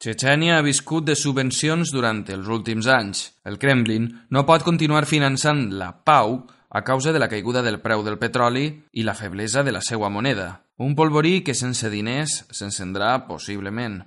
[0.00, 3.26] Chechenia ha viscut de subvencions durant els últims anys.
[3.44, 8.04] El Kremlin no pot continuar finançant la pau a causa de la caiguda del preu
[8.04, 10.64] del petroli i la feblesa de la seva moneda.
[10.76, 14.02] Un polvorí que sense diners s'encendrà possiblement.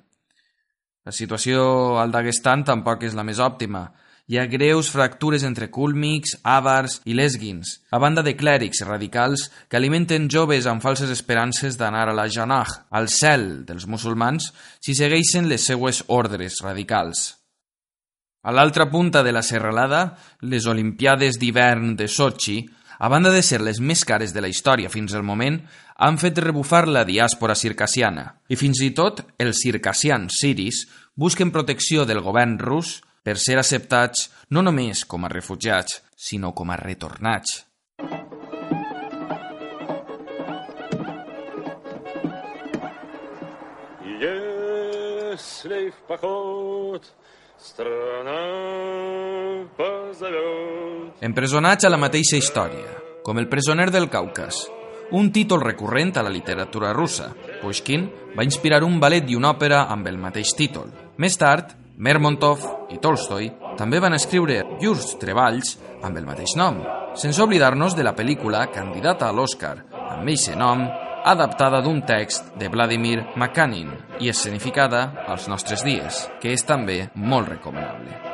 [1.03, 3.89] La situació al Daguestan tampoc és la més òptima.
[4.29, 9.81] Hi ha greus fractures entre kulmiks, àvars i lesguins, a banda de clèrics radicals que
[9.81, 15.49] alimenten joves amb falses esperances d'anar a la Janah, al cel dels musulmans, si segueixen
[15.49, 17.40] les seues ordres radicals.
[18.46, 20.16] A l'altra punta de la serralada,
[20.46, 22.60] les Olimpiades d'hivern de Sochi,
[22.98, 25.58] a banda de ser les més cares de la història fins al moment,
[25.98, 28.36] han fet rebufar la diàspora circassiana.
[28.46, 30.84] I fins i tot els circassians siris
[31.16, 36.70] busquen protecció del govern rus per ser acceptats no només com a refugiats, sinó com
[36.70, 37.64] a retornats.
[44.20, 47.19] Если в поход страна позовет...
[51.21, 54.63] Empresonats a la mateixa història, com el presoner del Caucas,
[55.11, 57.29] un títol recurrent a la literatura russa.
[57.61, 60.89] Pushkin va inspirar un ballet i una òpera amb el mateix títol.
[61.21, 66.81] Més tard, Mermontov i Tolstoi també van escriure llurs treballs amb el mateix nom,
[67.13, 69.75] sense oblidar-nos de la pel·lícula candidata a l'Oscar,
[70.15, 70.87] amb eixe nom,
[71.23, 77.49] adaptada d'un text de Vladimir Makanin i escenificada als nostres dies, que és també molt
[77.49, 78.30] recomanable.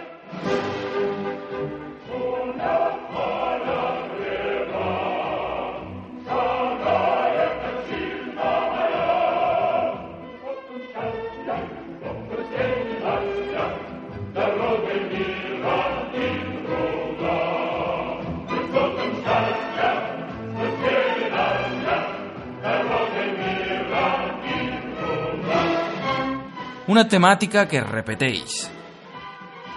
[26.97, 28.53] Una temàtica que es repeteix.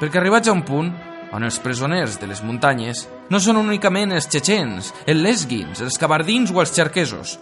[0.01, 0.87] Perquè arribats a un punt
[1.37, 6.49] on els presoners de les muntanyes no són únicament els txetxens, els lesguins, els cabardins
[6.49, 7.35] o els xerquesos.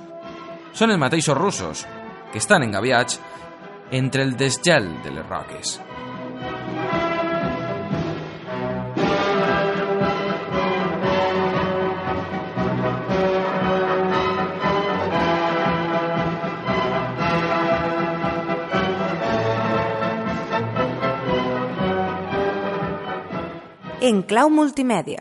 [0.74, 1.85] Són els mateixos russos,
[2.33, 3.20] que estan engaviats
[3.95, 5.79] entre el desgel de les roques.
[24.09, 25.20] En clau multimèdia.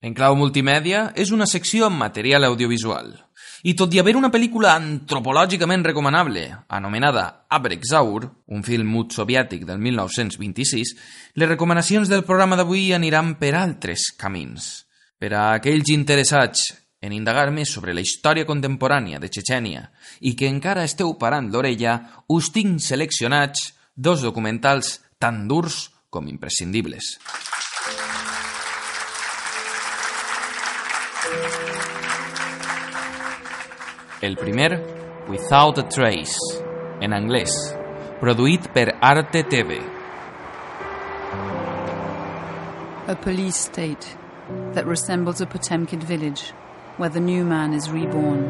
[0.00, 3.10] En clau multimèdia és una secció amb material audiovisual.
[3.68, 6.46] I tot i haver una pel·lícula antropològicament recomanable,
[6.78, 8.24] anomenada Abrexaur,
[8.56, 10.94] un film mut soviètic del 1926,
[11.36, 14.70] les recomanacions del programa d'avui aniran per altres camins.
[15.20, 16.70] Per a aquells interessats
[17.04, 19.90] en indagar més sobre la història contemporània de Chechènia
[20.24, 22.00] i que encara esteu parant l'orella,
[22.32, 27.18] us tinc seleccionats dos documentals tan durs com imprescindibles.
[34.22, 34.78] El primer,
[35.30, 36.36] Without a Trace,
[37.00, 37.54] en anglès,
[38.20, 39.78] produït per Arte TV.
[43.08, 44.18] A police state
[44.74, 46.52] that resembles a Potemkin village
[46.98, 48.44] where the new man is reborn.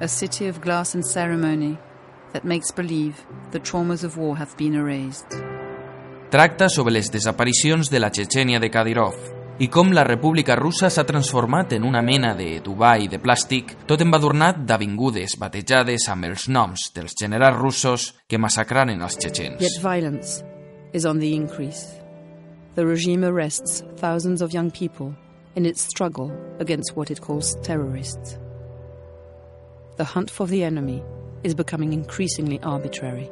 [0.00, 1.76] A city of glass and ceremony
[2.32, 5.36] that makes believe the traumas of war have been erased.
[6.30, 11.02] Tracta sobre les desaparicions de la Chechènia de Kadyrov i com la República Russa s'ha
[11.04, 16.86] transformat en una mena de Dubai de plàstic, tot embadurnat d'avingudes batejades amb els noms
[16.96, 19.60] dels generals russos que massacraren els txetxens.
[19.60, 20.40] Yet violence
[20.96, 21.84] is on the increase.
[22.74, 25.12] The regime arrests thousands of young people
[25.54, 28.38] in its struggle against what it calls terrorists.
[29.98, 31.02] The hunt for the enemy
[31.44, 33.28] is becoming increasingly arbitrary.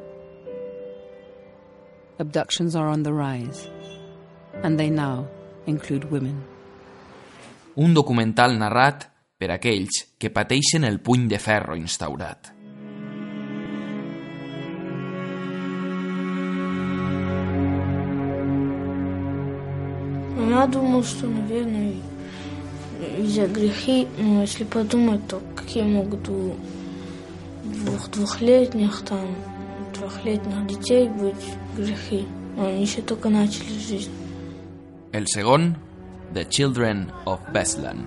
[2.18, 3.66] Abductions are on the rise,
[4.62, 5.26] and they now
[5.68, 6.42] include women.
[7.76, 9.06] Un documental narrat
[9.38, 12.54] per aquells que pateixen el puny de ferro instaurat.
[20.36, 21.94] Ну, Я думал, что, наверное,
[23.18, 26.54] из-за грехи, ну, если подумать, то какие могут у
[27.64, 29.36] двух двухлетних, там,
[29.94, 31.44] трехлетних детей быть
[31.76, 32.26] грехи.
[32.56, 34.10] Но они еще только начали жизнь.
[35.11, 35.75] El segon,
[36.33, 38.05] The Children of Beslan,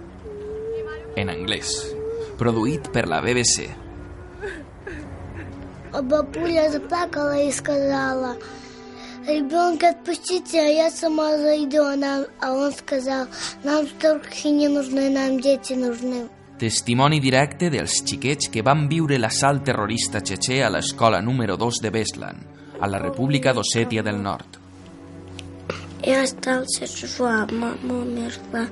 [1.16, 1.72] en anglès,
[2.40, 3.70] produït per la BBC.
[6.02, 8.36] Бабуля заплакала и сказала,
[9.26, 11.82] ребенка отпустите, а я сама зайду.
[11.84, 13.26] Она, а он сказал,
[13.64, 16.28] нам старухи не нужны, нам дети нужны.
[16.58, 21.90] Testimoni directe dels xiquets que van viure l'assalt terrorista txetxè a l'escola número 2 de
[21.92, 22.38] Beslan,
[22.80, 24.59] a la República d'Ossètia del Nord.
[26.02, 28.68] Я остался жива, мама умерла.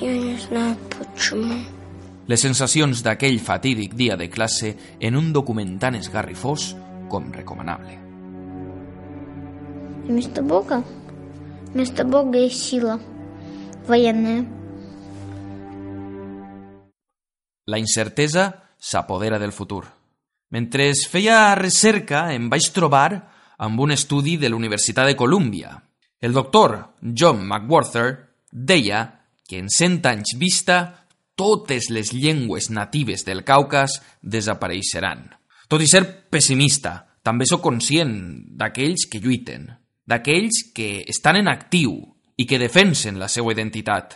[0.00, 1.64] Я не знаю почему.
[2.26, 6.74] Les sensacions d'aquell fatídic dia de classe en un document tan esgarrifós
[7.08, 7.96] com recomanable.
[10.08, 10.84] Вместо Бога,
[11.72, 13.00] вместо Бога есть сила
[13.86, 14.44] военная.
[17.66, 19.84] La incertesa s'apodera del futur.
[20.50, 23.08] Mentre es feia recerca em vaig trobar
[23.58, 25.72] amb un estudi de l'Universitat de Colúmbia.
[26.21, 33.41] el doctor John McWhorter deia que en 100 anys vista totes les llengües natives del
[33.43, 35.25] Caucas desapareixeran.
[35.67, 38.13] Tot i ser pessimista, també sóc conscient
[38.53, 39.65] d'aquells que lluiten,
[40.05, 41.97] d'aquells que estan en actiu
[42.37, 44.13] i que defensen la seva identitat.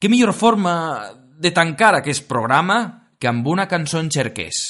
[0.00, 0.74] Què millor forma
[1.36, 4.64] de tancar aquest programa que amb una cançó en xerquès,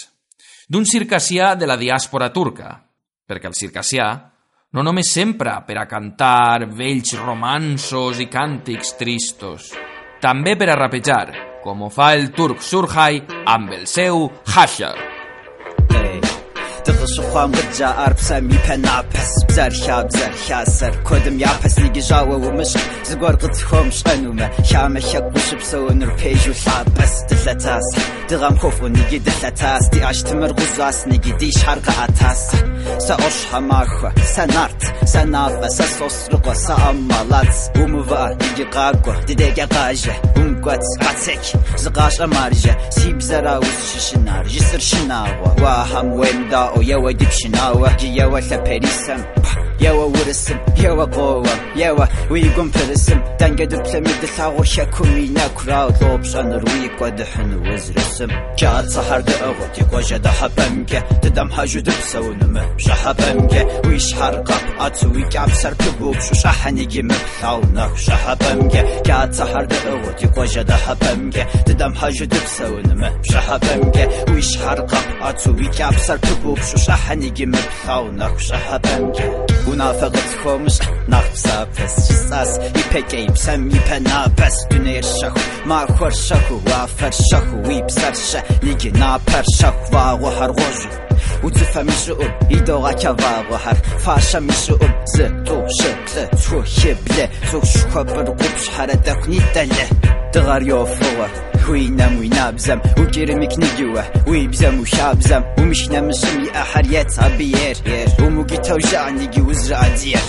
[0.66, 2.74] d'un circassià de la diàspora turca,
[3.22, 4.08] perquè el circassià
[4.74, 9.70] no només sempre per a cantar vells romansos i càntics tristos,
[10.20, 11.26] també per a rapejar,
[11.62, 15.13] com ho fa el turc Surhai amb el seu Hashar.
[16.84, 22.72] Դղշ խամ գջա արփսա մի փենապս բզարշա բզարշա սար կոդմ япас նիգիժաուա ումշ
[23.08, 27.88] զգոր գծխոմ շանումը շամը շակ բուշպ սոնր փեջու լաբս դլատաս
[28.34, 32.44] դղամ խոֆ ու նիգի դլատաս դի աշտմր գուզաս նիգի դի շարqa атас
[33.06, 33.94] սա օշ համախ
[34.34, 41.40] սանարտ սանավ սա սոսրqa սա ամալած ումվա դիգի ղագ դիդեգա ղաժ ում Gott Spatzek
[41.76, 49.20] Zgash amarja Sib zara ushishina Jisr shinawa Waham wenda O yawa dipshinawa Jiyawa la perisam
[49.90, 50.58] Ява урысым,
[50.90, 58.30] ява гоовам, ява уигум пырысым, данга дыплэми дылъагъо щэкум инэку раулӏо пшӏэныр уикӏо дыхьын узрысым.
[58.58, 66.14] Кӏат сыхьэр дыӏыгъу тигуэжьэ дыхьэпӏэмкӏэ, тыдэмхьэжьу дыпсэунымэ пшӏыхьэпӏэмкӏэ, уи щхьэр къэп ӏэцу уи кӏапсэр пыгу
[66.18, 74.80] пшӏушӏыхьэн игимэ плъагъу нэху пшӏыхьэпӏэмкӏэ, кӏат сыхьэр дыӏыгъу тигуэжьэ дыхьэпӏэмкӏэ, тыдэмхьэжьу дыпсэунымэ пшӏыхьэпӏэмкӏэ, уи щхьэр
[74.90, 79.53] къэп ӏэцу уи кӏапсэр пыгу пшӏушӏыхьэн игимэ плъагъу нэху пшӏыхьэпӏэмкӏэ.
[79.70, 82.50] Унафэкъэ тхуэмыщхь нэхъ псапэс жысӏэс,
[82.80, 84.56] ипэкӏэ и псэм и пэнапэс.
[84.70, 88.40] Дунейр щэху, махуэр щэху, уафэр щэху, уи псэр щэ,
[88.70, 90.92] ики напэр щэху, вагъуэхьэр гъуэжьу.
[91.46, 98.96] Уцифэм ишӏуӏур, идогъэкӏэвагъуэхьэр, фащэм ишӏуӏур, зы, тӏу, шы, лӏы, тху, хы, блы, цӏыху шхуэпӏыр, гъупщхьэрэ,
[99.04, 99.86] дэху, нитӏэ, лы.
[100.33, 101.29] دغار يوفوه
[101.69, 107.77] وينام وينابزم وكيرمك نجوه ويبزم وشابزم ومش نمشم أحر يتصابير
[108.21, 110.19] وموجي توجعني جي وزرع دير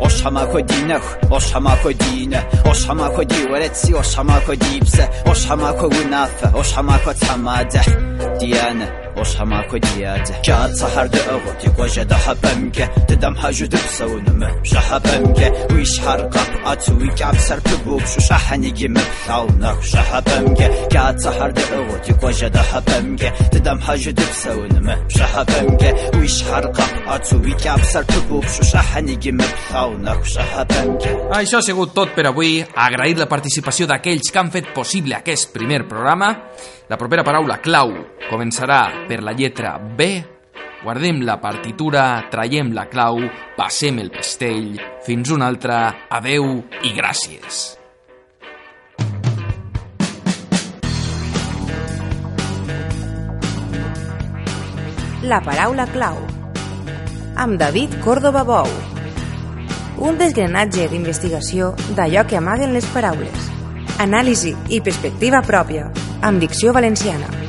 [0.00, 5.86] وش حماكو دينه وش حماكو دينه وش حماكو دي ورتسي وش حماكو ديبسه وش حماكو
[5.86, 7.80] ونافه وش حماكو تحماده
[8.40, 16.00] ديانه وش حماكو دياده جات سحر دأغوت يقوى دا حبمك تدم حاجو دبسونم شحبمك ويش
[16.00, 18.88] حرقب أتوي كعب سر كبوب شو شحنيجي
[19.48, 23.22] مبثاونك شحبمك جات سحر دأغوت يقوى دا حبمك
[23.52, 31.58] تدم حاجو دبسونم شحبمك ويش حرقب أتوي كعب سر كبوب شو شحنيجي مبثاونك شحبمك Això
[31.58, 32.60] ha sigut tot per avui.
[32.62, 36.28] Agrair la participació d'aquells que han fet possible aquest primer programa.
[36.88, 37.94] La propera paraula clau
[38.30, 40.10] començarà per la lletra B.
[40.84, 43.22] Guardem la partitura, traiem la clau,
[43.56, 44.76] passem el pestell.
[45.06, 45.80] Fins una altra.
[46.10, 47.77] Adeu i gràcies.
[55.21, 56.15] La paraula clau.
[57.35, 58.69] Amb David Córdoba Bou.
[59.99, 63.49] Un desgranatge d'investigació d'allò que amaguen les paraules.
[63.99, 65.89] Anàlisi i perspectiva pròpia,
[66.23, 67.48] amb dicció valenciana.